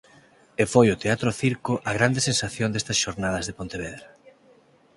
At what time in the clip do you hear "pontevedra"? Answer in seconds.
3.59-4.07